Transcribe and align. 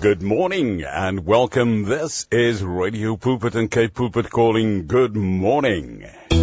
Good 0.00 0.22
morning 0.22 0.84
and 0.84 1.26
welcome. 1.26 1.82
This 1.82 2.28
is 2.30 2.62
Radio 2.62 3.16
Pulpit 3.16 3.56
and 3.56 3.68
Cape 3.68 3.94
Pulpit 3.94 4.30
calling 4.30 4.86
good 4.86 5.16
morning. 5.16 6.02
Yeah, 6.30 6.38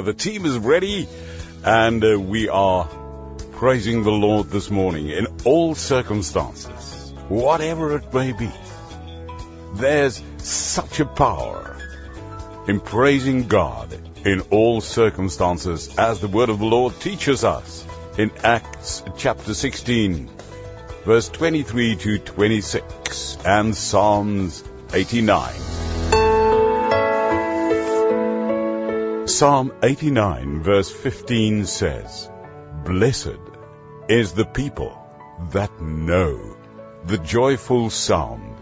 the 0.00 0.16
team 0.18 0.46
is 0.46 0.58
ready 0.58 1.06
and 1.62 2.04
uh, 2.04 2.18
we 2.18 2.48
are 2.48 2.88
praising 3.52 4.02
the 4.02 4.10
Lord 4.10 4.50
this 4.50 4.68
morning 4.68 5.10
in 5.10 5.28
all 5.44 5.76
circumstances, 5.76 7.14
whatever 7.28 7.96
it 7.96 8.12
may 8.12 8.32
be. 8.32 8.50
There's 9.74 10.20
such 10.38 10.98
a 10.98 11.06
power 11.06 11.76
in 12.66 12.80
praising 12.80 13.46
God 13.46 13.96
in 14.26 14.40
all 14.50 14.80
circumstances 14.80 15.96
as 15.96 16.20
the 16.20 16.26
word 16.26 16.48
of 16.48 16.58
the 16.58 16.66
Lord 16.66 16.98
teaches 16.98 17.44
us 17.44 17.86
in 18.18 18.32
Acts 18.42 19.04
chapter 19.16 19.54
16 19.54 20.30
verse 21.08 21.30
23 21.30 21.96
to 21.96 22.18
26 22.18 23.38
and 23.46 23.74
Psalms 23.74 24.62
89. 24.92 25.54
Psalm 29.26 29.72
89 29.82 30.62
verse 30.62 30.90
15 30.90 31.64
says, 31.64 32.30
Blessed 32.84 33.40
is 34.10 34.32
the 34.32 34.44
people 34.44 34.92
that 35.52 35.80
know 35.80 36.58
the 37.06 37.16
joyful 37.16 37.88
sound. 37.88 38.58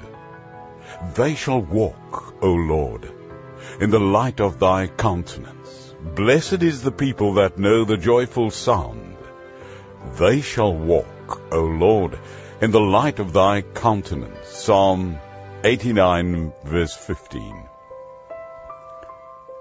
They 1.17 1.35
shall 1.35 1.61
walk, 1.61 2.37
O 2.43 2.53
Lord, 2.53 3.13
in 3.81 3.91
the 3.91 3.99
light 3.99 4.41
of 4.41 4.61
thy 4.61 4.87
countenance. 4.87 5.97
Blessed 6.15 6.63
is 6.63 6.81
the 6.83 6.93
people 6.93 7.35
that 7.41 7.59
know 7.59 7.85
the 7.85 7.97
joyful 7.97 8.53
sound. 8.53 9.17
They 10.21 10.43
shall 10.43 10.73
walk 10.73 11.16
O 11.53 11.65
Lord, 11.65 12.19
in 12.61 12.71
the 12.71 12.81
light 12.81 13.19
of 13.19 13.33
thy 13.33 13.63
countenance. 13.63 14.49
Psalm 14.49 15.19
89 15.65 16.53
verse 16.65 16.95
15. 16.95 17.69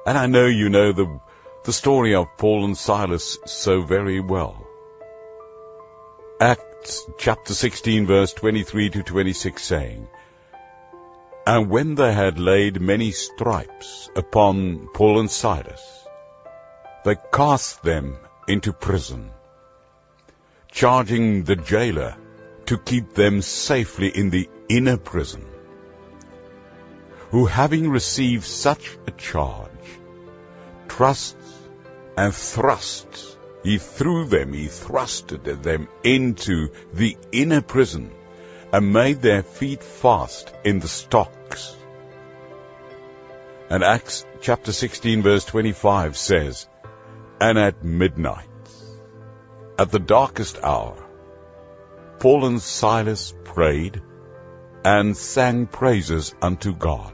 And 0.05 0.17
I 0.17 0.27
know 0.27 0.45
you 0.45 0.69
know 0.69 0.91
the, 0.91 1.19
the 1.63 1.73
story 1.73 2.13
of 2.13 2.27
Paul 2.37 2.65
and 2.65 2.77
Silas 2.77 3.39
so 3.45 3.81
very 3.81 4.19
well. 4.19 4.67
Acts 6.39 7.05
chapter 7.17 7.53
16 7.53 8.05
verse 8.05 8.33
23 8.33 8.89
to 8.91 9.03
26 9.03 9.63
saying, 9.63 10.07
And 11.47 11.69
when 11.69 11.95
they 11.95 12.13
had 12.13 12.37
laid 12.37 12.79
many 12.79 13.11
stripes 13.11 14.09
upon 14.15 14.89
Paul 14.93 15.19
and 15.19 15.31
Silas, 15.31 16.05
they 17.03 17.15
cast 17.31 17.81
them 17.83 18.17
into 18.47 18.73
prison 18.73 19.31
charging 20.75 21.43
the 21.45 21.55
jailer 21.55 22.17
to 22.65 22.77
keep 22.77 23.13
them 23.13 23.41
safely 23.41 24.09
in 24.09 24.29
the 24.29 24.49
inner 24.67 24.97
prison, 24.97 25.45
who 27.31 27.45
having 27.45 27.89
received 27.89 28.43
such 28.43 28.97
a 29.07 29.11
charge, 29.11 29.87
trusts 30.89 31.53
and 32.17 32.35
thrusts, 32.35 33.37
he 33.63 33.77
threw 33.77 34.25
them, 34.25 34.51
he 34.51 34.65
thrusted 34.65 35.63
them 35.63 35.87
into 36.03 36.67
the 36.93 37.17
inner 37.31 37.61
prison 37.61 38.11
and 38.73 38.91
made 38.91 39.21
their 39.21 39.43
feet 39.43 39.81
fast 39.81 40.53
in 40.65 40.79
the 40.79 40.89
stocks. 40.89 41.73
And 43.69 43.81
Acts 43.81 44.25
chapter 44.41 44.73
16 44.73 45.21
verse 45.21 45.45
25 45.45 46.17
says, 46.17 46.67
And 47.39 47.57
at 47.57 47.83
midnight, 47.83 48.49
at 49.77 49.91
the 49.91 49.99
darkest 49.99 50.57
hour, 50.63 50.95
Paul 52.19 52.45
and 52.45 52.61
Silas 52.61 53.33
prayed 53.43 54.01
and 54.83 55.17
sang 55.17 55.65
praises 55.67 56.33
unto 56.41 56.73
God. 56.73 57.13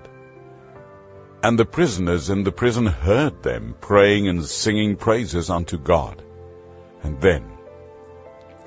And 1.43 1.57
the 1.57 1.65
prisoners 1.65 2.29
in 2.29 2.43
the 2.43 2.51
prison 2.51 2.85
heard 2.85 3.41
them 3.41 3.75
praying 3.81 4.27
and 4.27 4.45
singing 4.45 4.95
praises 4.95 5.49
unto 5.49 5.77
God. 5.77 6.21
And 7.01 7.19
then, 7.19 7.51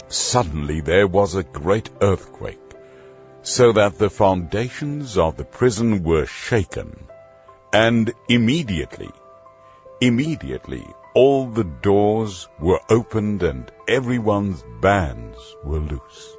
suddenly 0.09 0.81
there 0.81 1.07
was 1.07 1.37
a 1.37 1.45
great 1.45 1.89
earthquake, 2.01 2.59
so 3.43 3.73
that 3.73 3.97
the 3.99 4.11
foundations 4.11 5.17
of 5.19 5.37
the 5.37 5.45
prison 5.45 6.03
were 6.03 6.27
shaken. 6.27 7.07
And 7.73 8.13
immediately, 8.29 9.11
immediately 10.01 10.85
all 11.15 11.47
the 11.47 11.65
doors 11.65 12.49
were 12.59 12.81
opened 12.91 13.43
and 13.45 13.71
everyone's 13.87 14.65
bands 14.81 15.57
were 15.63 15.79
loosed. 15.79 16.37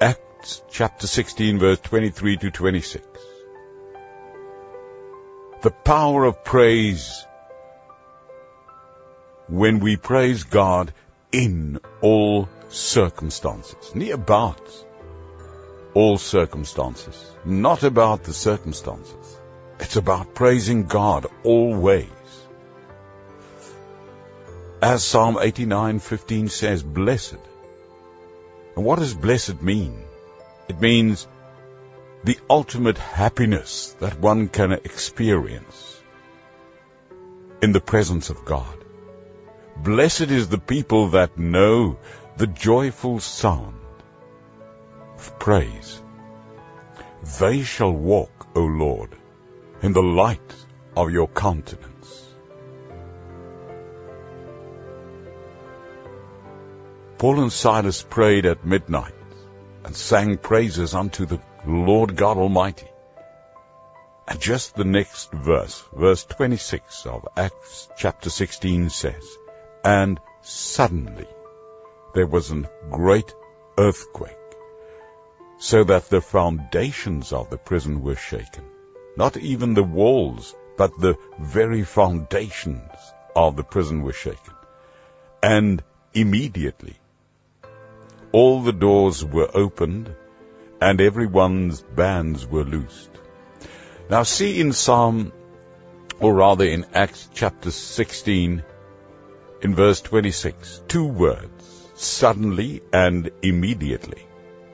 Acts 0.00 0.62
chapter 0.70 1.06
16 1.06 1.58
verse 1.58 1.80
23 1.80 2.36
to 2.38 2.50
26. 2.50 3.04
The 5.62 5.70
power 5.70 6.24
of 6.24 6.44
praise 6.44 7.26
when 9.48 9.80
we 9.80 9.96
praise 9.96 10.44
God 10.44 10.92
in 11.32 11.80
all 12.00 12.48
circumstances, 12.68 13.94
near 13.94 14.14
about 14.14 14.60
all 15.94 16.18
circumstances, 16.18 17.30
not 17.44 17.82
about 17.82 18.24
the 18.24 18.32
circumstances. 18.32 19.40
It's 19.82 19.96
about 19.96 20.32
praising 20.32 20.84
God 20.84 21.26
always. 21.42 22.08
As 24.80 25.02
Psalm 25.02 25.34
89:15 25.34 26.50
says, 26.50 26.84
blessed. 26.84 27.40
And 28.76 28.84
what 28.84 29.00
does 29.00 29.12
blessed 29.12 29.60
mean? 29.60 29.96
It 30.68 30.80
means 30.80 31.26
the 32.22 32.38
ultimate 32.48 32.96
happiness 32.96 33.96
that 33.98 34.20
one 34.20 34.46
can 34.48 34.70
experience 34.72 35.80
in 37.60 37.72
the 37.72 37.86
presence 37.92 38.30
of 38.30 38.44
God. 38.44 38.84
Blessed 39.88 40.30
is 40.36 40.48
the 40.48 40.64
people 40.74 41.08
that 41.16 41.38
know 41.38 41.98
the 42.36 42.46
joyful 42.46 43.18
sound 43.18 43.80
of 45.16 45.32
praise. 45.40 46.00
They 47.40 47.62
shall 47.62 47.92
walk, 48.12 48.46
O 48.54 48.64
Lord, 48.84 49.18
in 49.82 49.92
the 49.92 50.02
light 50.02 50.54
of 50.96 51.10
your 51.10 51.26
countenance. 51.26 52.28
Paul 57.18 57.40
and 57.40 57.52
Silas 57.52 58.02
prayed 58.02 58.46
at 58.46 58.64
midnight 58.64 59.14
and 59.84 59.96
sang 59.96 60.38
praises 60.38 60.94
unto 60.94 61.26
the 61.26 61.40
Lord 61.66 62.16
God 62.16 62.36
Almighty. 62.36 62.86
And 64.28 64.40
just 64.40 64.76
the 64.76 64.84
next 64.84 65.32
verse, 65.32 65.82
verse 65.92 66.24
26 66.24 67.06
of 67.06 67.26
Acts 67.36 67.88
chapter 67.96 68.30
16 68.30 68.88
says, 68.90 69.36
And 69.84 70.20
suddenly 70.42 71.26
there 72.14 72.26
was 72.26 72.52
a 72.52 72.70
great 72.90 73.34
earthquake, 73.76 74.36
so 75.58 75.82
that 75.84 76.08
the 76.08 76.20
foundations 76.20 77.32
of 77.32 77.50
the 77.50 77.58
prison 77.58 78.00
were 78.00 78.16
shaken. 78.16 78.71
Not 79.16 79.36
even 79.36 79.74
the 79.74 79.82
walls, 79.82 80.54
but 80.76 80.98
the 80.98 81.16
very 81.38 81.84
foundations 81.84 82.80
of 83.36 83.56
the 83.56 83.64
prison 83.64 84.02
were 84.02 84.12
shaken. 84.12 84.54
And 85.42 85.82
immediately 86.14 86.96
all 88.32 88.62
the 88.62 88.72
doors 88.72 89.24
were 89.24 89.50
opened 89.52 90.14
and 90.80 91.00
everyone's 91.00 91.82
bands 91.82 92.46
were 92.46 92.64
loosed. 92.64 93.10
Now 94.08 94.22
see 94.22 94.60
in 94.60 94.72
Psalm, 94.72 95.32
or 96.18 96.34
rather 96.34 96.64
in 96.64 96.86
Acts 96.94 97.28
chapter 97.34 97.70
16, 97.70 98.64
in 99.62 99.74
verse 99.74 100.00
26, 100.00 100.82
two 100.88 101.06
words, 101.06 101.90
suddenly 101.94 102.82
and 102.92 103.30
immediately. 103.42 104.26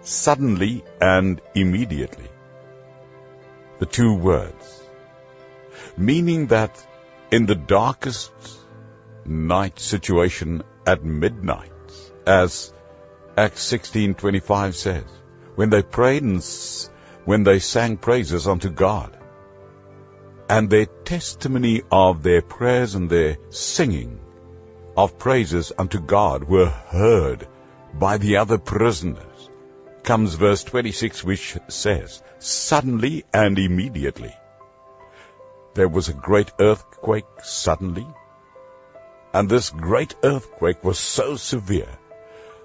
Suddenly 0.03 0.85
and 1.01 1.41
immediately 1.55 2.29
the 3.79 3.87
two 3.87 4.15
words, 4.15 4.83
meaning 5.97 6.47
that 6.49 6.87
in 7.31 7.47
the 7.47 7.55
darkest 7.55 8.33
night 9.25 9.79
situation 9.79 10.63
at 10.87 11.05
midnight, 11.05 11.73
as 12.27 12.73
Acts 13.37 13.73
16:25 13.73 14.75
says, 14.75 15.05
when 15.55 15.71
they 15.71 15.83
prayed 15.83 16.23
and 16.23 16.45
when 17.25 17.45
they 17.45 17.59
sang 17.59 17.97
praises 17.97 18.49
unto 18.49 18.71
God, 18.71 19.17
and 20.49 20.71
their 20.71 20.87
testimony 20.87 21.83
of 21.91 22.23
their 22.23 22.43
prayers 22.43 22.95
and 22.95 23.11
their 23.11 23.37
singing 23.51 24.21
of 24.97 25.19
praises 25.19 25.73
unto 25.79 26.01
God 26.01 26.45
were 26.45 26.69
heard 26.69 27.47
by 27.95 28.19
the 28.19 28.39
other 28.39 28.59
prisoners 28.59 29.28
comes 30.09 30.37
verse 30.37 30.65
26 30.65 31.23
which 31.23 31.59
says, 31.69 32.23
Suddenly 32.39 33.27
and 33.31 33.59
immediately. 33.59 34.35
There 35.75 35.87
was 35.87 36.09
a 36.09 36.15
great 36.15 36.51
earthquake 36.59 37.27
suddenly, 37.43 38.07
And 39.35 39.51
this 39.51 39.69
great 39.69 40.15
earthquake 40.25 40.83
was 40.83 40.99
so 40.99 41.37
severe 41.37 41.91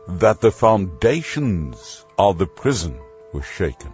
that 0.08 0.40
the 0.40 0.52
foundations 0.52 2.06
of 2.18 2.38
the 2.38 2.48
prison 2.48 2.98
were 3.34 3.44
shaken. 3.44 3.94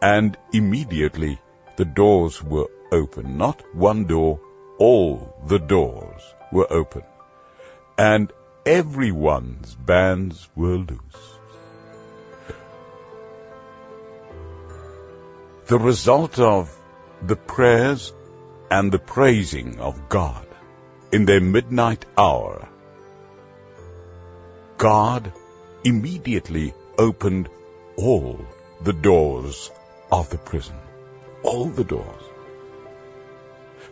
And 0.00 0.38
immediately 0.52 1.40
the 1.76 1.84
doors 1.84 2.40
were 2.40 2.68
open. 2.92 3.36
Not 3.36 3.64
one 3.74 4.04
door, 4.04 4.38
all 4.78 5.34
the 5.48 5.58
doors 5.58 6.22
were 6.52 6.72
open. 6.72 7.02
And 7.98 8.32
everyone's 8.64 9.74
bands 9.74 10.48
were 10.54 10.76
loose. 10.76 11.33
The 15.66 15.78
result 15.78 16.38
of 16.38 16.70
the 17.22 17.36
prayers 17.36 18.12
and 18.70 18.92
the 18.92 18.98
praising 18.98 19.80
of 19.80 20.10
God 20.10 20.46
in 21.10 21.24
their 21.24 21.40
midnight 21.40 22.04
hour, 22.18 22.68
God 24.76 25.32
immediately 25.82 26.74
opened 26.98 27.48
all 27.96 28.38
the 28.82 28.92
doors 28.92 29.70
of 30.12 30.28
the 30.28 30.36
prison. 30.36 30.76
All 31.42 31.64
the 31.66 31.84
doors. 31.84 32.24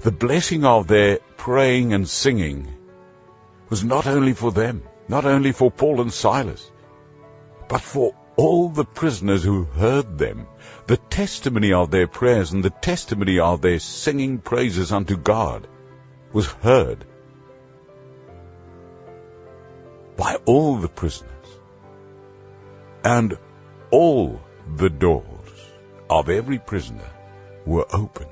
The 0.02 0.12
blessing 0.12 0.66
of 0.66 0.88
their 0.88 1.20
praying 1.38 1.94
and 1.94 2.06
singing 2.06 2.68
was 3.70 3.82
not 3.82 4.06
only 4.06 4.34
for 4.34 4.52
them, 4.52 4.82
not 5.08 5.24
only 5.24 5.52
for 5.52 5.70
Paul 5.70 6.02
and 6.02 6.12
Silas, 6.12 6.70
but 7.66 7.80
for 7.80 8.14
all 8.36 8.68
the 8.68 8.84
prisoners 8.84 9.42
who 9.42 9.64
heard 9.64 10.18
them, 10.18 10.46
the 10.86 10.96
testimony 10.96 11.72
of 11.72 11.90
their 11.90 12.06
prayers 12.06 12.52
and 12.52 12.64
the 12.64 12.70
testimony 12.70 13.38
of 13.38 13.60
their 13.60 13.78
singing 13.78 14.38
praises 14.38 14.92
unto 14.92 15.16
God 15.16 15.68
was 16.32 16.46
heard 16.46 17.04
by 20.16 20.36
all 20.44 20.76
the 20.76 20.88
prisoners. 20.88 21.30
And 23.04 23.36
all 23.90 24.40
the 24.76 24.90
doors 24.90 25.26
of 26.08 26.30
every 26.30 26.58
prisoner 26.58 27.10
were 27.66 27.86
opened, 27.92 28.28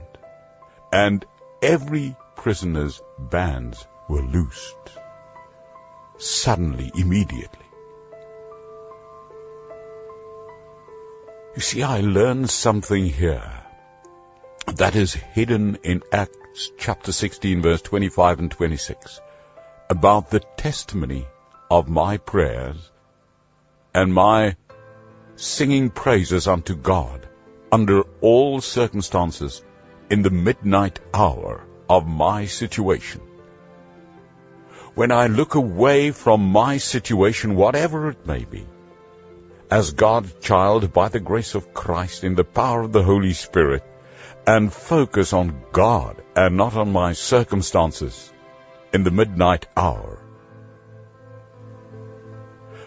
and 0.93 1.25
every 1.61 2.17
prisoner's 2.37 3.03
bands 3.19 3.87
were 4.09 4.23
loosed. 4.23 4.77
Suddenly, 6.19 6.93
immediately. 6.95 7.60
You 11.61 11.65
see, 11.65 11.83
I 11.83 12.01
learned 12.01 12.49
something 12.49 13.05
here 13.05 13.53
that 14.77 14.97
is 14.97 15.13
hidden 15.13 15.77
in 15.83 16.03
Acts 16.11 16.71
chapter 16.79 17.13
16 17.13 17.61
verse 17.61 17.83
25 17.83 18.39
and 18.39 18.51
26 18.51 19.21
about 19.91 20.31
the 20.31 20.41
testimony 20.41 21.27
of 21.71 21.87
my 21.87 22.17
prayers 22.17 22.91
and 23.93 24.15
my 24.15 24.57
singing 25.37 25.91
praises 25.91 26.49
unto 26.49 26.75
God 26.75 27.29
under 27.71 28.05
all 28.23 28.63
circumstances 28.63 29.63
in 30.09 30.23
the 30.23 30.31
midnight 30.31 30.99
hour 31.13 31.63
of 31.91 32.07
my 32.07 32.47
situation. 32.47 33.21
When 34.95 35.13
I 35.13 35.27
look 35.27 35.57
away 35.57 36.11
from 36.13 36.41
my 36.41 36.79
situation, 36.79 37.55
whatever 37.55 38.09
it 38.09 38.27
may 38.27 38.47
be, 38.47 38.67
as 39.71 39.93
God's 39.93 40.33
child 40.41 40.93
by 40.93 41.09
the 41.09 41.21
grace 41.21 41.55
of 41.55 41.73
Christ 41.73 42.25
in 42.25 42.35
the 42.35 42.45
power 42.45 42.83
of 42.83 42.93
the 42.93 43.03
Holy 43.05 43.33
Spirit 43.33 43.85
and 44.47 44.73
focus 44.73 45.33
on 45.33 45.63
God 45.71 46.23
and 46.35 46.57
not 46.57 46.77
on 46.77 46.93
my 46.93 47.13
circumstances 47.13 48.33
in 48.93 49.05
the 49.05 49.13
midnight 49.13 49.67
hour. 49.77 50.19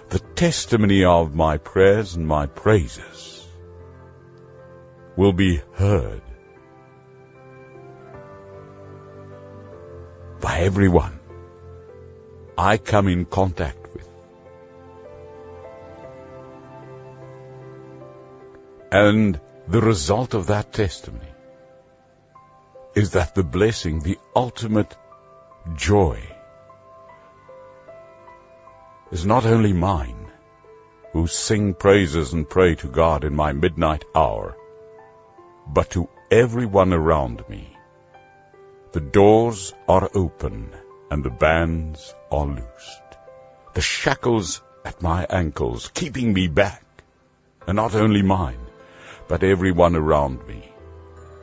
The 0.10 0.20
testimony 0.20 1.06
of 1.06 1.34
my 1.34 1.58
prayers 1.58 2.16
and 2.16 2.28
my 2.28 2.48
praises 2.48 3.48
will 5.16 5.34
be 5.34 5.62
heard 5.74 6.22
by 10.42 10.60
everyone 10.60 11.20
I 12.58 12.78
come 12.78 13.08
in 13.08 13.26
contact 13.26 13.83
And 18.94 19.40
the 19.68 19.82
result 19.82 20.36
of 20.36 20.48
that 20.48 20.72
testimony 20.72 21.34
is 22.94 23.10
that 23.14 23.34
the 23.34 23.44
blessing, 23.44 24.02
the 24.02 24.20
ultimate 24.36 24.96
joy, 25.76 26.20
is 29.12 29.26
not 29.26 29.48
only 29.48 29.74
mine, 29.74 30.28
who 31.12 31.26
sing 31.26 31.74
praises 31.74 32.34
and 32.34 32.48
pray 32.48 32.76
to 32.76 32.88
God 32.88 33.24
in 33.24 33.36
my 33.36 33.52
midnight 33.52 34.06
hour, 34.14 34.56
but 35.68 35.90
to 35.92 36.08
everyone 36.30 36.94
around 36.94 37.44
me. 37.50 37.76
The 38.92 39.02
doors 39.02 39.74
are 39.88 40.08
open 40.14 40.70
and 41.10 41.24
the 41.24 41.32
bands 41.32 42.14
are 42.32 42.46
loosed. 42.46 43.18
The 43.74 43.82
shackles 43.82 44.62
at 44.86 45.02
my 45.02 45.26
ankles 45.28 45.90
keeping 45.96 46.32
me 46.32 46.48
back 46.48 46.84
are 47.68 47.74
not 47.74 47.96
only 47.96 48.22
mine, 48.22 48.63
but 49.28 49.44
everyone 49.44 49.96
around 49.96 50.48
me. 50.48 50.72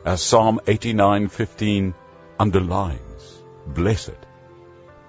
As 0.05 0.21
Psalm 0.21 0.59
89:15 0.65 1.93
underlines, 2.39 3.43
blessed, 3.67 4.21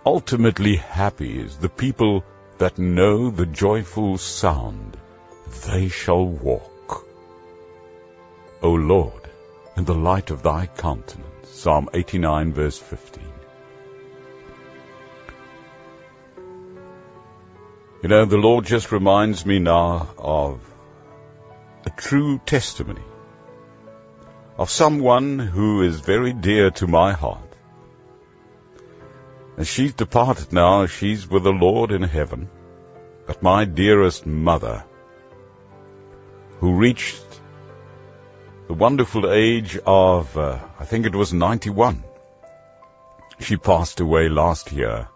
ultimately 0.05 0.77
happy 0.77 1.39
is 1.39 1.57
the 1.57 1.69
people 1.69 2.25
that 2.59 2.79
know 2.79 3.31
the 3.31 3.47
joyful 3.47 4.19
sound, 4.19 4.97
they 5.67 5.89
shall 5.89 6.25
walk. 6.25 7.07
O 8.63 8.73
Lord, 8.73 9.31
in 9.77 9.85
the 9.85 9.95
light 9.95 10.31
of 10.31 10.43
thy 10.43 10.67
countenance. 10.67 11.49
Psalm 11.49 11.89
89 11.95 12.53
verse 12.53 12.79
15. 12.79 13.25
You 18.03 18.09
know, 18.09 18.25
the 18.25 18.37
Lord 18.37 18.65
just 18.65 18.91
reminds 18.91 19.47
me 19.47 19.59
now 19.61 20.09
of 20.19 20.61
true 21.97 22.39
testimony 22.45 23.03
of 24.59 24.71
someone 24.71 25.39
who 25.39 25.83
is 25.83 26.01
very 26.01 26.33
dear 26.33 26.71
to 26.71 26.87
my 26.87 27.13
heart. 27.13 27.57
And 29.57 29.67
she's 29.67 29.95
departed 29.95 30.53
now, 30.53 30.87
she's 30.87 31.29
with 31.29 31.45
the 31.45 31.53
Lord 31.53 31.93
in 31.93 32.03
heaven. 32.03 32.49
But 33.27 33.43
my 33.43 33.65
dearest 33.65 34.27
mother, 34.27 34.85
who 36.59 36.75
reached 36.75 37.41
the 38.67 38.75
wonderful 38.75 39.31
age 39.31 39.79
of, 39.87 40.37
uh, 40.37 40.59
I 40.79 40.85
think 40.85 41.07
it 41.07 41.15
was 41.15 41.33
91, 41.33 42.05
she 43.39 43.57
passed 43.57 44.01
away 44.01 44.29
last 44.29 44.73
year. 44.73 45.09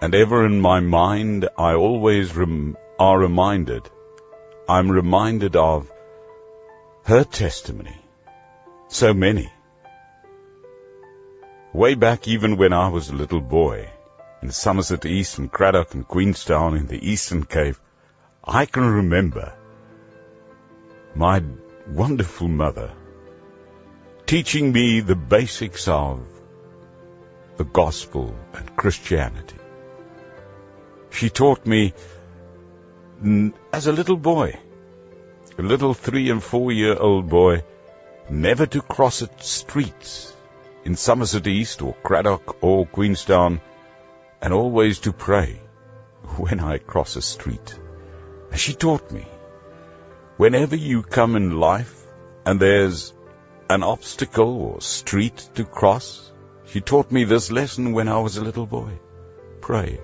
And 0.00 0.14
ever 0.14 0.44
in 0.44 0.60
my 0.60 0.80
mind, 0.80 1.48
I 1.56 1.74
always 1.74 2.36
rem- 2.36 2.76
are 2.98 3.18
reminded 3.18 3.90
I'm 4.68 4.90
reminded 4.90 5.56
of 5.56 5.90
her 7.04 7.24
testimony. 7.24 7.98
So 8.88 9.12
many. 9.12 9.52
Way 11.74 11.94
back 11.94 12.26
even 12.28 12.56
when 12.56 12.72
I 12.72 12.88
was 12.88 13.10
a 13.10 13.14
little 13.14 13.40
boy, 13.40 13.90
in 14.40 14.50
Somerset 14.50 15.04
East 15.04 15.38
and 15.38 15.50
Cradock 15.50 15.94
and 15.94 16.06
Queenstown 16.06 16.76
in 16.76 16.86
the 16.86 17.10
Eastern 17.10 17.44
Cape, 17.44 17.76
I 18.42 18.64
can 18.66 18.86
remember 18.86 19.54
my 21.14 21.42
wonderful 21.88 22.48
mother 22.48 22.92
teaching 24.26 24.72
me 24.72 25.00
the 25.00 25.16
basics 25.16 25.88
of 25.88 26.26
the 27.56 27.64
gospel 27.64 28.34
and 28.54 28.76
Christianity. 28.76 29.56
She 31.10 31.28
taught 31.28 31.66
me 31.66 31.92
as 33.72 33.86
a 33.86 33.92
little 33.92 34.16
boy, 34.16 34.58
a 35.58 35.62
little 35.62 35.94
three 35.94 36.30
and 36.30 36.42
four 36.42 36.72
year 36.72 36.96
old 36.96 37.28
boy, 37.28 37.64
never 38.28 38.66
to 38.66 38.80
cross 38.80 39.22
a 39.22 39.28
street 39.42 40.32
in 40.84 40.96
Somerset 40.96 41.46
East 41.46 41.82
or 41.82 41.94
Cradock 42.02 42.56
or 42.60 42.86
Queenstown, 42.86 43.60
and 44.42 44.52
always 44.52 45.00
to 45.00 45.12
pray 45.12 45.60
when 46.36 46.60
I 46.60 46.78
cross 46.78 47.16
a 47.16 47.22
street. 47.22 47.78
And 48.50 48.60
she 48.60 48.74
taught 48.74 49.10
me, 49.10 49.26
whenever 50.36 50.76
you 50.76 51.02
come 51.02 51.36
in 51.36 51.58
life 51.58 52.04
and 52.44 52.60
there's 52.60 53.14
an 53.70 53.82
obstacle 53.82 54.60
or 54.60 54.80
street 54.80 55.48
to 55.54 55.64
cross, 55.64 56.30
she 56.66 56.80
taught 56.80 57.10
me 57.10 57.24
this 57.24 57.50
lesson 57.50 57.92
when 57.92 58.08
I 58.08 58.18
was 58.18 58.36
a 58.36 58.44
little 58.44 58.66
boy. 58.66 58.98
Pray 59.60 60.00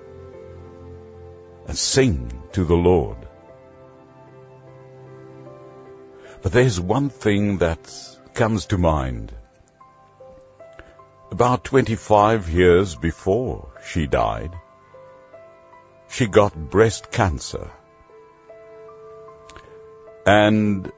sing 1.75 2.43
to 2.53 2.65
the 2.65 2.77
Lord. 2.77 3.19
But 6.43 6.53
there's 6.53 6.81
one 6.81 7.11
thing 7.11 7.59
that 7.59 7.81
comes 8.35 8.67
to 8.67 8.79
mind. 8.79 9.33
about 11.31 11.65
25 11.65 12.49
years 12.50 12.97
before 12.97 13.69
she 13.87 14.07
died, 14.07 14.55
she 16.09 16.27
got 16.27 16.55
breast 16.71 17.11
cancer. 17.12 17.71
And 20.27 20.91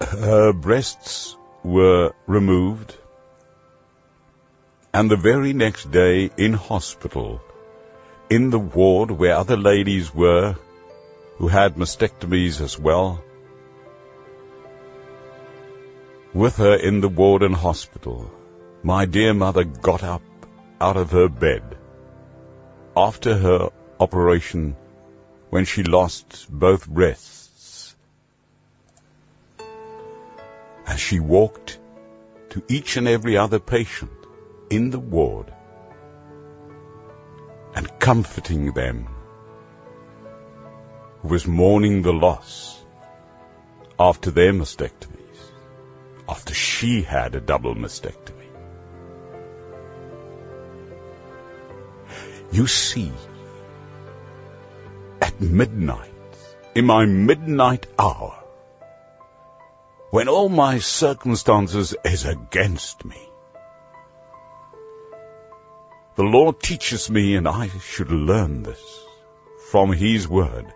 her 0.00 0.52
breasts 0.52 1.36
were 1.62 2.12
removed, 2.26 2.96
and 4.92 5.10
the 5.10 5.16
very 5.16 5.52
next 5.52 5.90
day 5.90 6.30
in 6.36 6.52
hospital, 6.52 7.40
in 8.34 8.50
the 8.50 8.58
ward 8.58 9.10
where 9.12 9.36
other 9.36 9.56
ladies 9.56 10.12
were 10.22 10.56
who 11.38 11.48
had 11.48 11.76
mastectomies 11.76 12.60
as 12.60 12.76
well, 12.86 13.22
with 16.42 16.56
her 16.56 16.74
in 16.74 17.00
the 17.04 17.12
ward 17.20 17.44
and 17.48 17.54
hospital, 17.54 18.18
my 18.82 19.04
dear 19.04 19.32
mother 19.44 19.62
got 19.62 20.02
up 20.02 20.22
out 20.80 20.96
of 20.96 21.12
her 21.12 21.28
bed 21.28 21.78
after 22.96 23.36
her 23.46 23.70
operation 24.00 24.76
when 25.50 25.64
she 25.64 25.84
lost 25.84 26.46
both 26.50 26.88
breasts. 26.88 27.94
And 30.86 30.98
she 30.98 31.20
walked 31.20 31.78
to 32.50 32.62
each 32.68 32.96
and 32.96 33.06
every 33.16 33.36
other 33.36 33.60
patient 33.60 34.32
in 34.70 34.90
the 34.90 35.04
ward 35.18 35.52
and 37.74 37.98
comforting 37.98 38.72
them 38.72 39.08
who 41.22 41.28
was 41.28 41.46
mourning 41.46 42.02
the 42.02 42.12
loss 42.12 42.80
after 43.98 44.30
their 44.30 44.52
mastectomies, 44.52 45.40
after 46.28 46.54
she 46.54 47.02
had 47.02 47.34
a 47.34 47.40
double 47.40 47.74
mastectomy. 47.74 48.48
You 52.52 52.66
see, 52.66 53.12
at 55.20 55.40
midnight, 55.40 56.10
in 56.74 56.86
my 56.86 57.04
midnight 57.06 57.86
hour, 57.98 58.34
when 60.10 60.28
all 60.28 60.48
my 60.48 60.78
circumstances 60.78 61.96
is 62.04 62.24
against 62.24 63.04
me, 63.04 63.28
the 66.16 66.22
Lord 66.22 66.60
teaches 66.60 67.10
me 67.10 67.34
and 67.34 67.48
I 67.48 67.68
should 67.68 68.10
learn 68.10 68.62
this 68.62 68.82
from 69.70 69.92
His 69.92 70.28
Word. 70.28 70.66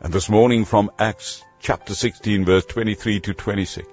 And 0.00 0.12
this 0.12 0.28
morning 0.28 0.64
from 0.64 0.92
Acts 0.98 1.42
chapter 1.60 1.94
16 1.94 2.44
verse 2.44 2.64
23 2.66 3.20
to 3.20 3.34
26. 3.34 3.88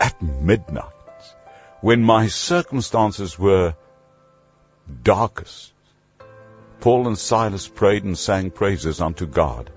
At 0.00 0.20
midnight, 0.20 0.92
when 1.80 2.02
my 2.02 2.26
circumstances 2.26 3.38
were 3.38 3.76
darkest, 5.02 5.72
Paul 6.80 7.06
and 7.06 7.18
Silas 7.18 7.68
prayed 7.68 8.04
and 8.04 8.18
sang 8.18 8.50
praises 8.50 9.00
unto 9.00 9.26
God, 9.26 9.70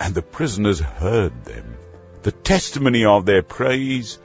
and 0.00 0.14
the 0.14 0.22
prisoners 0.22 0.80
heard 0.80 1.44
them. 1.44 1.76
The 2.22 2.32
testimony 2.32 3.04
of 3.04 3.24
their 3.24 3.42
praise 3.42 4.18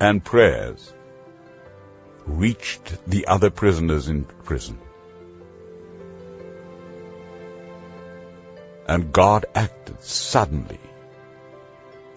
and 0.00 0.24
prayers 0.24 0.92
reached 2.26 2.98
the 3.06 3.26
other 3.26 3.50
prisoners 3.50 4.08
in 4.08 4.24
prison. 4.24 4.78
And 8.88 9.12
God 9.12 9.46
acted 9.54 10.02
suddenly. 10.02 10.80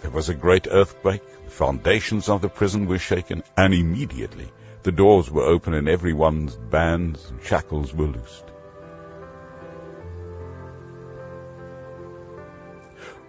There 0.01 0.11
was 0.11 0.29
a 0.29 0.33
great 0.35 0.67
earthquake, 0.69 1.23
the 1.45 1.51
foundations 1.51 2.29
of 2.29 2.41
the 2.41 2.49
prison 2.49 2.85
were 2.85 2.99
shaken, 2.99 3.43
and 3.57 3.73
immediately 3.73 4.51
the 4.83 4.91
doors 4.91 5.29
were 5.29 5.43
open 5.43 5.73
and 5.73 5.89
everyone's 5.89 6.55
bands 6.55 7.29
and 7.29 7.41
shackles 7.43 7.93
were 7.93 8.07
loosed. 8.07 8.45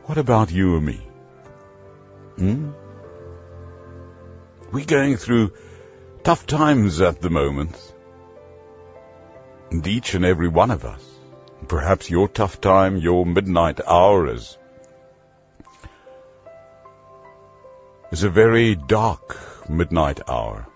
What 0.04 0.18
about 0.18 0.50
you 0.50 0.76
and 0.76 0.86
me? 0.86 1.00
Hmm? 2.36 2.70
We're 4.72 4.84
going 4.84 5.16
through 5.16 5.52
tough 6.22 6.46
times 6.46 7.00
at 7.00 7.20
the 7.20 7.30
moment. 7.30 7.76
And 9.70 9.86
each 9.86 10.14
and 10.14 10.24
every 10.24 10.48
one 10.48 10.70
of 10.70 10.84
us. 10.84 11.04
Perhaps 11.68 12.10
your 12.10 12.28
tough 12.28 12.60
time, 12.60 12.96
your 12.96 13.24
midnight 13.24 13.80
hour 13.86 14.32
is, 14.34 14.56
is 18.10 18.24
a 18.24 18.30
very 18.30 18.74
dark 18.74 19.38
midnight 19.68 20.20
hour. 20.28 20.66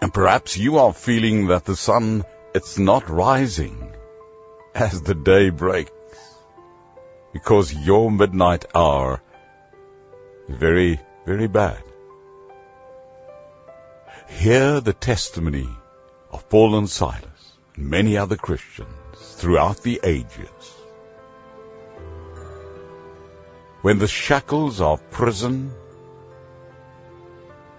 And 0.00 0.14
perhaps 0.14 0.56
you 0.56 0.78
are 0.78 0.92
feeling 0.92 1.48
that 1.48 1.64
the 1.64 1.76
sun, 1.76 2.24
it's 2.54 2.78
not 2.78 3.08
rising 3.08 3.92
as 4.74 5.02
the 5.02 5.14
day 5.14 5.50
breaks. 5.50 5.92
Because 7.32 7.74
your 7.74 8.10
midnight 8.10 8.64
hour 8.74 9.20
is 10.48 10.56
very, 10.56 11.00
very 11.26 11.48
bad. 11.48 11.82
Hear 14.28 14.80
the 14.80 14.92
testimony 14.92 15.68
of 16.30 16.48
Paul 16.48 16.76
and 16.76 16.88
Silas 16.88 17.52
and 17.74 17.90
many 17.90 18.16
other 18.16 18.36
Christians 18.36 18.94
throughout 19.14 19.82
the 19.82 20.00
ages. 20.04 20.74
When 23.82 23.98
the 23.98 24.06
shackles 24.06 24.80
of 24.80 25.10
prison 25.10 25.72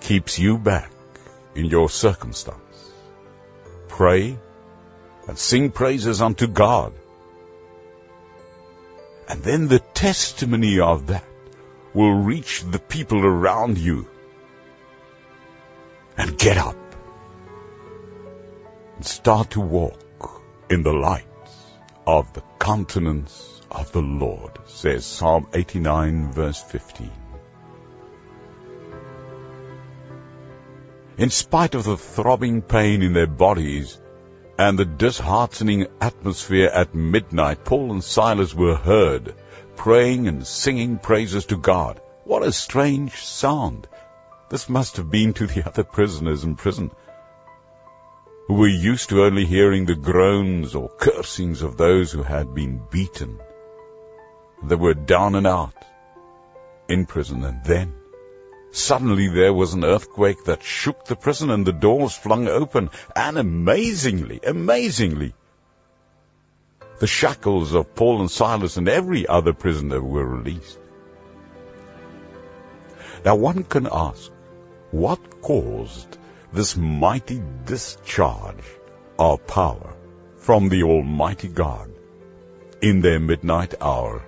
keeps 0.01 0.39
you 0.39 0.58
back 0.58 0.91
in 1.56 1.65
your 1.65 1.89
circumstance. 1.89 2.91
Pray 3.88 4.38
and 5.27 5.38
sing 5.38 5.72
praises 5.72 6.22
unto 6.22 6.48
God. 6.48 6.94
And 9.27 9.44
then 9.44 9.68
the 9.68 9.79
testimony 9.79 10.79
of 10.79 11.08
that 11.08 11.25
will 11.94 12.13
reach 12.13 12.63
the 12.63 12.79
people 12.79 13.24
around 13.24 13.77
you. 13.77 14.08
And 16.19 16.38
get 16.38 16.57
up 16.57 16.75
and 18.95 19.05
start 19.05 19.51
to 19.51 19.61
walk 19.61 20.43
in 20.69 20.83
the 20.83 20.93
light 20.93 21.25
of 22.05 22.31
the 22.33 22.43
countenance 22.59 23.61
of 23.71 23.91
the 23.91 24.01
Lord, 24.01 24.59
says 24.67 25.05
Psalm 25.05 25.47
89 25.53 26.31
verse 26.31 26.61
15. 26.61 27.09
in 31.19 31.29
spite 31.29 31.75
of 31.75 31.83
the 31.83 31.97
throbbing 31.97 32.61
pain 32.61 33.01
in 33.01 33.11
their 33.11 33.27
bodies 33.27 33.99
and 34.57 34.79
the 34.79 34.85
disheartening 34.85 35.85
atmosphere 35.99 36.69
at 36.73 36.95
midnight, 36.95 37.65
Paul 37.65 37.91
and 37.91 38.01
Silas 38.01 38.55
were 38.55 38.75
heard 38.75 39.35
praying 39.75 40.29
and 40.29 40.47
singing 40.47 40.97
praises 40.97 41.47
to 41.47 41.57
God. 41.57 41.99
What 42.23 42.43
a 42.43 42.53
strange 42.53 43.13
sound. 43.25 43.89
This 44.50 44.68
must 44.68 44.98
have 44.98 45.12
been 45.12 45.34
to 45.34 45.48
the 45.48 45.65
other 45.68 45.84
prisoners 45.84 46.44
in 46.44 46.56
prison 46.56 46.91
who 48.48 48.56
were 48.56 48.68
used 48.68 49.10
to 49.10 49.24
only 49.24 49.46
hearing 49.46 49.86
the 49.86 49.96
groans 49.96 50.74
or 50.74 50.89
cursings 50.89 51.62
of 51.62 51.77
those 51.77 52.12
who 52.12 52.24
had 52.24 52.56
been 52.56 52.82
beaten. 52.89 53.39
They 54.63 54.75
were 54.75 54.96
down 54.96 55.36
and 55.36 55.46
out 55.46 55.86
in 56.88 57.06
prison 57.06 57.44
and 57.44 57.63
then 57.63 57.94
Suddenly 58.72 59.29
there 59.29 59.53
was 59.53 59.74
an 59.74 59.84
earthquake 59.84 60.44
that 60.46 60.63
shook 60.63 61.06
the 61.06 61.15
prison 61.15 61.50
and 61.50 61.65
the 61.65 61.74
doors 61.74 62.15
flung 62.15 62.48
open. 62.48 62.91
And 63.15 63.38
amazingly, 63.38 64.39
amazingly, 64.46 65.34
the 67.00 67.08
shackles 67.08 67.74
of 67.74 67.96
Paul 67.96 68.20
and 68.20 68.29
Silas 68.29 68.77
and 68.77 68.88
every 68.88 69.25
other 69.27 69.53
prisoner 69.53 70.01
were 70.01 70.25
released. 70.25 70.77
Now 73.25 73.36
one 73.36 73.63
can 73.63 73.88
ask, 73.91 74.32
what 74.91 75.41
caused 75.41 76.17
this 76.51 76.75
mighty 76.75 77.41
discharge 77.65 78.63
of 79.17 79.46
power 79.46 79.93
from 80.38 80.69
the 80.69 80.84
Almighty 80.84 81.48
God 81.48 81.91
in 82.81 83.01
their 83.01 83.19
midnight 83.19 83.75
hour? 83.81 84.25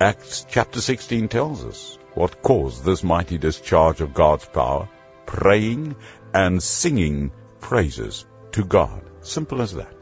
Acts 0.00 0.46
chapter 0.48 0.80
16 0.80 1.28
tells 1.28 1.64
us 1.64 1.98
what 2.14 2.40
caused 2.40 2.84
this 2.84 3.02
mighty 3.02 3.36
discharge 3.36 4.00
of 4.00 4.14
God's 4.14 4.46
power? 4.46 4.88
Praying 5.26 5.96
and 6.32 6.62
singing 6.62 7.32
praises 7.60 8.24
to 8.52 8.64
God. 8.64 9.02
Simple 9.20 9.60
as 9.60 9.74
that. 9.74 9.94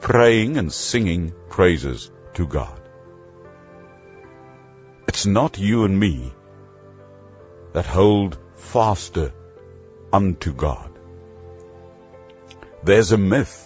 Praying 0.00 0.58
and 0.58 0.72
singing 0.72 1.32
praises 1.48 2.10
to 2.34 2.46
God. 2.46 2.80
It's 5.08 5.26
not 5.26 5.58
you 5.58 5.84
and 5.84 5.98
me 5.98 6.32
that 7.78 7.86
hold 7.86 8.38
faster 8.56 9.32
unto 10.12 10.52
God. 10.52 10.90
There's 12.84 13.12
a 13.12 13.18
myth. 13.18 13.56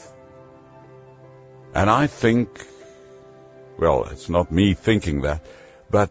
And 1.75 1.91
I 1.91 2.07
think, 2.07 2.67
well, 3.79 4.05
it's 4.11 4.29
not 4.29 4.53
me 4.53 4.75
thinking 4.75 5.23
that, 5.23 5.45
but 5.91 6.11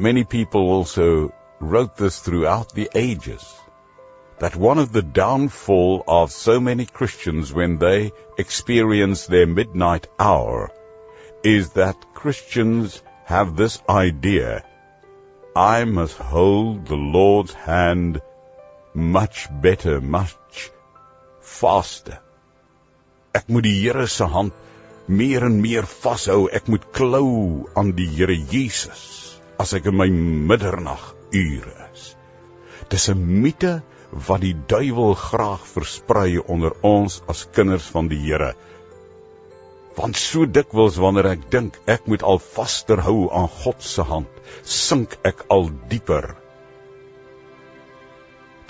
Many 0.00 0.24
people 0.24 0.70
also 0.70 1.30
wrote 1.60 1.98
this 1.98 2.20
throughout 2.20 2.72
the 2.74 2.88
ages 2.94 3.44
that 4.38 4.56
one 4.56 4.78
of 4.78 4.92
the 4.92 5.02
downfall 5.02 6.04
of 6.08 6.32
so 6.32 6.58
many 6.58 6.86
Christians 6.86 7.52
when 7.52 7.76
they 7.76 8.12
experience 8.38 9.26
their 9.26 9.46
midnight 9.46 10.06
hour 10.18 10.70
is 11.44 11.72
that 11.72 12.14
Christians 12.14 13.02
have 13.26 13.56
this 13.56 13.82
idea, 13.90 14.64
I 15.56 15.84
must 15.84 16.16
hold 16.16 16.86
the 16.86 16.96
Lord's 16.96 17.52
hand 17.52 18.20
much 18.94 19.48
better, 19.50 20.00
much 20.00 20.70
faster. 21.40 22.20
Ek 23.34 23.48
moet 23.48 23.66
die 23.66 23.80
Here 23.82 24.06
se 24.06 24.28
hand 24.30 24.52
meer 25.08 25.42
en 25.46 25.60
meer 25.60 25.88
vashou. 25.90 26.46
Ek 26.54 26.68
moet 26.70 26.86
klou 26.94 27.66
aan 27.74 27.90
die 27.98 28.06
Here 28.06 28.34
Jesus 28.34 29.40
as 29.58 29.74
ek 29.74 29.90
in 29.90 29.98
my 29.98 30.06
middernag 30.52 31.02
ure 31.34 31.74
is. 31.90 32.14
Dis 32.88 33.08
'n 33.10 33.42
mite 33.42 33.82
wat 34.12 34.40
die 34.46 34.54
duiwel 34.54 35.14
graag 35.14 35.66
versprei 35.66 36.38
onder 36.38 36.72
ons 36.82 37.22
as 37.26 37.48
kinders 37.50 37.90
van 37.90 38.08
die 38.08 38.22
Here. 38.22 38.54
Want 40.00 40.16
so 40.16 40.46
dikwels 40.48 40.96
wanneer 41.02 41.26
ek 41.34 41.42
dink 41.52 41.76
ek 41.94 42.06
moet 42.08 42.22
al 42.24 42.38
vaster 42.40 43.02
hou 43.04 43.26
aan 43.36 43.50
God 43.52 43.82
se 43.84 44.04
hand, 44.08 44.30
sink 44.64 45.18
ek 45.28 45.44
al 45.52 45.68
dieper. 45.90 46.30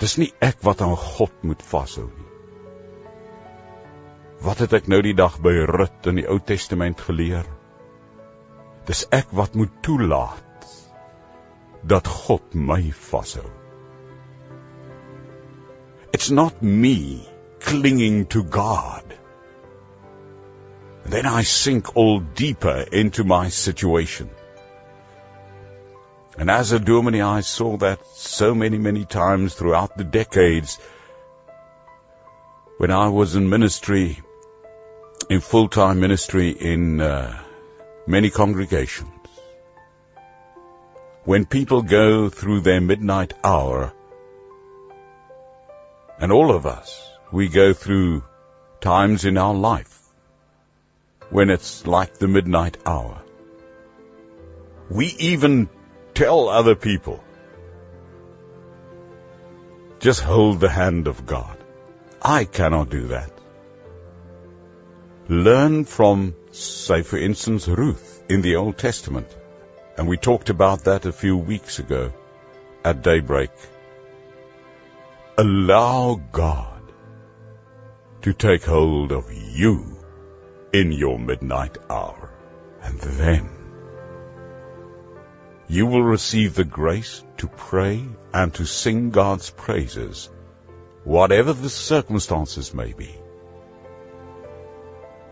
Dis 0.03 0.17
nie 0.19 0.31
ek 0.43 0.59
wat 0.67 0.81
aan 0.83 0.97
God 0.99 1.45
moet 1.47 1.63
vashou 1.63 2.09
nie. 2.09 2.27
Wat 4.43 4.59
het 4.65 4.73
ek 4.73 4.89
nou 4.91 4.99
die 5.05 5.15
dag 5.15 5.37
by 5.45 5.53
Rut 5.69 6.09
in 6.09 6.19
die 6.19 6.27
Ou 6.27 6.39
Testament 6.51 7.03
geleer? 7.07 7.45
Dis 8.89 9.05
ek 9.13 9.31
wat 9.37 9.55
moet 9.55 9.71
toelaat 9.85 10.67
dat 11.87 12.09
God 12.09 12.57
my 12.57 12.81
vashou. 13.11 13.47
It's 16.11 16.33
not 16.33 16.59
me 16.61 17.21
clinging 17.63 18.25
to 18.35 18.43
God. 18.43 19.20
Then 21.05 21.25
I 21.25 21.43
sink 21.43 21.95
all 21.95 22.19
deeper 22.19 22.85
into 22.91 23.23
my 23.23 23.49
situation. 23.49 24.29
And 26.37 26.49
as 26.49 26.71
a 26.71 26.79
dominee, 26.79 27.21
I 27.21 27.41
saw 27.41 27.77
that 27.77 28.05
so 28.15 28.55
many, 28.55 28.77
many 28.77 29.05
times 29.05 29.53
throughout 29.53 29.97
the 29.97 30.03
decades 30.03 30.79
when 32.77 32.91
I 32.91 33.09
was 33.09 33.35
in 33.35 33.49
ministry, 33.49 34.19
in 35.29 35.39
full-time 35.41 35.99
ministry 35.99 36.49
in 36.49 37.01
uh, 37.01 37.39
many 38.07 38.29
congregations. 38.29 39.09
When 41.25 41.45
people 41.45 41.83
go 41.83 42.29
through 42.29 42.61
their 42.61 42.81
midnight 42.81 43.33
hour, 43.43 43.93
and 46.19 46.31
all 46.31 46.55
of 46.55 46.65
us, 46.65 47.07
we 47.31 47.49
go 47.49 47.73
through 47.73 48.23
times 48.79 49.25
in 49.25 49.37
our 49.37 49.53
life 49.53 50.00
when 51.31 51.49
it's 51.49 51.87
like 51.87 52.17
the 52.17 52.27
midnight 52.27 52.77
hour. 52.85 53.21
We 54.89 55.07
even 55.19 55.69
tell 56.13 56.49
other 56.49 56.75
people, 56.75 57.23
just 59.99 60.19
hold 60.19 60.59
the 60.59 60.69
hand 60.69 61.07
of 61.07 61.25
God. 61.25 61.57
I 62.21 62.43
cannot 62.45 62.89
do 62.89 63.07
that. 63.07 63.31
Learn 65.29 65.85
from, 65.85 66.35
say 66.51 67.01
for 67.01 67.17
instance, 67.17 67.67
Ruth 67.67 68.23
in 68.27 68.41
the 68.41 68.57
Old 68.57 68.77
Testament. 68.77 69.33
And 69.97 70.07
we 70.07 70.17
talked 70.17 70.49
about 70.49 70.83
that 70.85 71.05
a 71.05 71.13
few 71.13 71.37
weeks 71.37 71.79
ago 71.79 72.11
at 72.83 73.01
daybreak. 73.03 73.51
Allow 75.37 76.21
God 76.31 76.91
to 78.23 78.33
take 78.33 78.63
hold 78.63 79.11
of 79.11 79.31
you 79.31 80.00
in 80.73 80.91
your 80.91 81.19
midnight 81.19 81.77
hour. 81.89 82.29
And 82.81 82.99
then 82.99 83.49
you 85.67 85.85
will 85.85 86.03
receive 86.03 86.55
the 86.55 86.65
grace 86.65 87.23
to 87.37 87.47
pray 87.47 88.03
and 88.33 88.53
to 88.55 88.65
sing 88.65 89.11
God's 89.11 89.49
praises, 89.49 90.29
whatever 91.03 91.53
the 91.53 91.69
circumstances 91.69 92.73
may 92.73 92.93
be. 92.93 93.15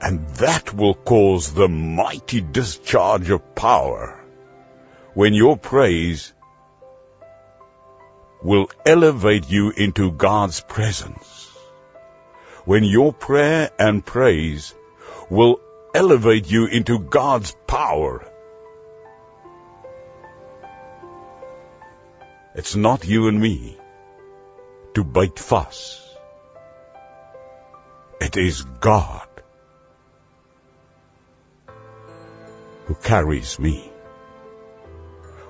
And 0.02 0.30
that 0.46 0.74
will 0.74 0.94
cause 0.94 1.54
the 1.54 1.68
mighty 1.68 2.40
discharge 2.40 3.30
of 3.30 3.54
power 3.54 4.18
when 5.14 5.34
your 5.34 5.58
praise 5.58 6.32
will 8.42 8.70
elevate 8.86 9.50
you 9.50 9.72
into 9.72 10.12
God's 10.12 10.62
presence. 10.62 11.52
When 12.64 12.86
your 12.86 13.12
prayer 13.12 13.72
and 13.78 14.06
praise 14.06 14.74
will 15.30 15.60
elevate 15.94 16.50
you 16.50 16.66
into 16.66 17.00
God's 17.00 17.56
power. 17.68 18.26
It's 22.56 22.76
not 22.76 23.06
you 23.06 23.28
and 23.28 23.40
me 23.40 23.78
to 24.96 25.04
bite 25.04 25.40
fuss. 25.40 26.06
It 28.20 28.36
is 28.38 28.64
God 28.64 29.28
who 32.86 32.96
carries 32.96 33.60
me. 33.60 33.90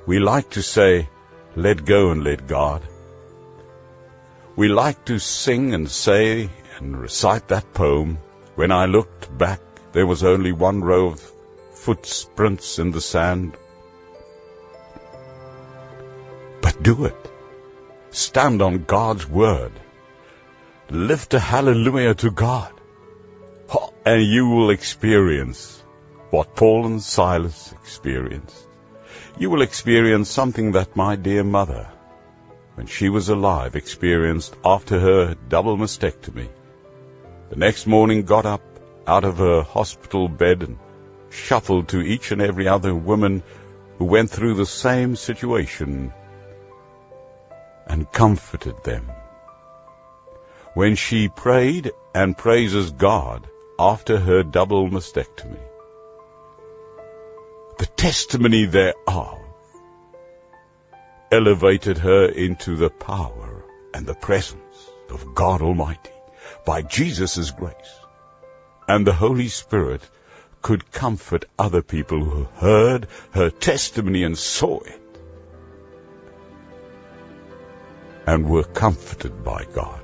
We 0.05 0.19
like 0.19 0.51
to 0.51 0.61
say, 0.61 1.09
let 1.55 1.85
go 1.85 2.11
and 2.11 2.23
let 2.23 2.47
God. 2.47 2.83
We 4.55 4.67
like 4.67 5.05
to 5.05 5.19
sing 5.19 5.73
and 5.73 5.89
say 5.89 6.49
and 6.77 6.99
recite 6.99 7.47
that 7.47 7.73
poem. 7.73 8.19
When 8.55 8.71
I 8.73 8.85
looked 8.85 9.35
back 9.37 9.61
there 9.91 10.05
was 10.05 10.23
only 10.23 10.51
one 10.51 10.81
row 10.81 11.07
of 11.07 11.19
footprints 11.71 12.79
in 12.79 12.91
the 12.91 13.01
sand. 13.01 13.57
But 16.61 16.81
do 16.83 17.05
it. 17.05 17.31
Stand 18.11 18.61
on 18.61 18.83
God's 18.83 19.27
word. 19.27 19.71
Lift 20.89 21.33
a 21.33 21.39
hallelujah 21.39 22.15
to 22.15 22.31
God. 22.31 22.73
And 24.05 24.23
you 24.23 24.47
will 24.49 24.69
experience 24.71 25.83
what 26.31 26.55
Paul 26.55 26.85
and 26.85 27.01
Silas 27.01 27.73
experienced. 27.73 28.67
You 29.37 29.49
will 29.49 29.61
experience 29.61 30.29
something 30.29 30.71
that 30.73 30.95
my 30.95 31.15
dear 31.15 31.43
mother, 31.43 31.87
when 32.75 32.87
she 32.87 33.09
was 33.09 33.29
alive, 33.29 33.75
experienced 33.75 34.55
after 34.63 34.99
her 34.99 35.35
double 35.47 35.77
mastectomy. 35.77 36.49
The 37.49 37.55
next 37.55 37.87
morning 37.87 38.23
got 38.23 38.45
up 38.45 38.61
out 39.09 39.23
of 39.25 39.39
her 39.39 39.63
hospital 39.63 40.27
bed 40.27 40.61
and 40.61 40.77
shuffled 41.31 41.87
to 41.89 41.99
each 41.99 42.31
and 42.31 42.41
every 42.41 42.67
other 42.67 42.93
woman 42.93 43.41
who 43.97 44.05
went 44.05 44.29
through 44.29 44.53
the 44.53 44.67
same 44.67 45.15
situation 45.15 46.13
and 47.87 48.11
comforted 48.11 48.83
them. 48.83 49.09
When 50.75 50.95
she 50.95 51.27
prayed 51.27 51.91
and 52.13 52.37
praises 52.37 52.91
God 52.91 53.47
after 53.79 54.19
her 54.19 54.43
double 54.43 54.87
mastectomy, 54.87 55.65
the 57.79 57.87
testimony 57.87 58.65
thereof 58.65 59.39
elevated 61.31 61.97
her 61.97 62.25
into 62.25 62.75
the 62.75 62.91
power 62.91 63.63
and 63.93 64.05
the 64.05 64.21
presence 64.27 64.91
of 65.09 65.33
God 65.33 65.63
Almighty 65.63 66.11
by 66.63 66.83
Jesus' 66.83 67.49
grace 67.49 67.98
and 68.93 69.05
the 69.05 69.13
Holy 69.13 69.47
Spirit 69.47 70.01
could 70.63 70.91
comfort 70.91 71.45
other 71.65 71.81
people 71.81 72.23
who 72.25 72.45
heard 72.61 73.07
her 73.31 73.49
testimony 73.51 74.23
and 74.23 74.37
saw 74.37 74.79
it 74.79 75.19
and 78.25 78.49
were 78.49 78.63
comforted 78.63 79.43
by 79.43 79.59
God. 79.75 80.01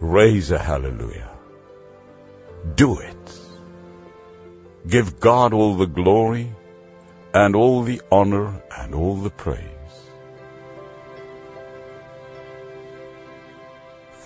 Raise 0.00 0.50
a 0.50 0.58
hallelujah. 0.58 1.30
Do 2.82 2.98
it. 2.98 3.40
Give 4.86 5.18
God 5.18 5.54
all 5.54 5.76
the 5.76 5.92
glory 6.00 6.46
and 7.32 7.56
all 7.56 7.82
the 7.84 8.02
honor 8.12 8.62
and 8.82 8.94
all 8.94 9.16
the 9.16 9.30
praise. 9.30 9.96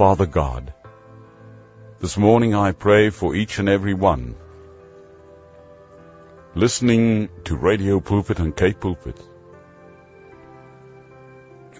Father 0.00 0.26
God, 0.26 0.74
this 2.00 2.16
morning 2.16 2.54
I 2.54 2.72
pray 2.72 3.10
for 3.10 3.34
each 3.34 3.58
and 3.58 3.68
every 3.68 3.92
one 3.92 4.34
listening 6.54 7.28
to 7.44 7.54
Radio 7.54 8.00
Pulpit 8.00 8.38
and 8.38 8.56
K 8.56 8.72
Pulpit, 8.72 9.20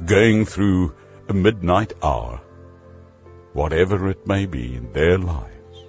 going 0.04 0.44
through 0.44 0.94
a 1.28 1.33
midnight 1.33 1.94
hour, 2.02 2.42
whatever 3.54 4.11
it 4.11 4.26
may 4.26 4.44
be 4.44 4.76
in 4.76 4.92
their 4.92 5.16
lives. 5.16 5.83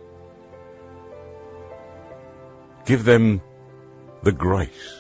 Give 2.86 3.04
them 3.04 3.42
the 4.24 4.32
grace 4.32 4.96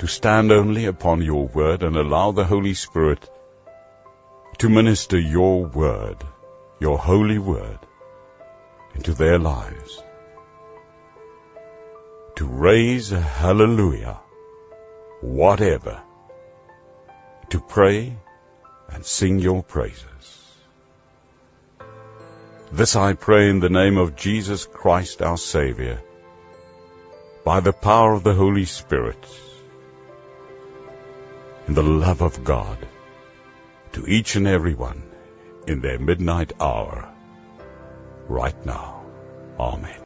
to 0.00 0.06
stand 0.06 0.52
only 0.52 0.84
upon 0.84 1.22
your 1.22 1.48
word 1.48 1.82
and 1.82 1.96
allow 1.96 2.32
the 2.32 2.44
Holy 2.44 2.74
Spirit 2.74 3.26
to 4.58 4.68
minister 4.68 5.18
your 5.18 5.64
word, 5.64 6.18
your 6.78 6.98
holy 6.98 7.38
word, 7.38 7.78
into 8.96 9.12
their 9.12 9.38
lives. 9.38 10.02
To 12.36 12.46
raise 12.46 13.12
a 13.12 13.20
hallelujah, 13.20 14.18
whatever, 15.20 16.00
to 17.50 17.60
pray 17.60 18.16
and 18.88 19.04
sing 19.04 19.38
your 19.38 19.62
praises. 19.62 20.26
This 22.72 22.96
I 22.96 23.12
pray 23.12 23.48
in 23.48 23.60
the 23.60 23.68
name 23.68 23.96
of 23.96 24.16
Jesus 24.16 24.66
Christ 24.66 25.22
our 25.22 25.38
Savior, 25.38 26.02
by 27.44 27.60
the 27.60 27.72
power 27.72 28.12
of 28.14 28.24
the 28.24 28.34
Holy 28.34 28.64
Spirit, 28.64 29.24
in 31.68 31.74
the 31.74 31.82
love 31.82 32.22
of 32.22 32.42
God, 32.44 32.78
to 33.92 34.06
each 34.06 34.36
and 34.36 34.48
every 34.48 34.74
one 34.74 35.02
in 35.66 35.80
their 35.80 35.98
midnight 35.98 36.52
hour, 36.60 37.15
right 38.28 38.66
now. 38.66 39.04
Amen. 39.58 40.02